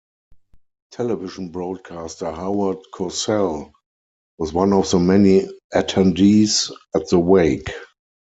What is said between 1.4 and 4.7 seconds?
broadcaster Howard Cosell was